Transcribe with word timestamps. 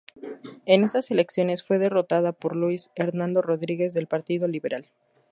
En 0.65 0.83
esas 0.83 1.11
elecciones 1.11 1.61
fue 1.63 1.77
derrotado 1.77 2.33
por 2.33 2.55
Luis 2.55 2.89
Hernando 2.95 3.43
Rodríguez 3.43 3.93
del 3.93 4.07
Partido 4.07 4.47
Liberal. 4.47 4.87